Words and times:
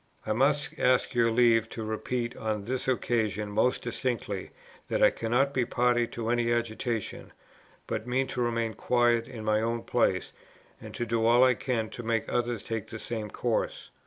I 0.25 0.33
must 0.33 0.73
ask 0.79 1.13
your 1.13 1.29
leave 1.29 1.69
to 1.69 1.83
repeat 1.83 2.35
on 2.35 2.63
this 2.63 2.87
occasion 2.87 3.51
most 3.51 3.83
distinctly, 3.83 4.49
that 4.89 5.03
I 5.03 5.11
cannot 5.11 5.53
be 5.53 5.63
party 5.63 6.07
to 6.07 6.29
any 6.31 6.51
agitation, 6.51 7.31
but 7.85 8.07
mean 8.07 8.25
to 8.29 8.41
remain 8.41 8.73
quiet 8.73 9.27
in 9.27 9.45
my 9.45 9.61
own 9.61 9.83
place, 9.83 10.31
and 10.81 10.91
to 10.95 11.05
do 11.05 11.23
all 11.27 11.43
I 11.43 11.53
can 11.53 11.91
to 11.91 12.01
make 12.01 12.27
others 12.27 12.63
take 12.63 12.87
the 12.87 12.97
same 12.97 13.29
course. 13.29 13.91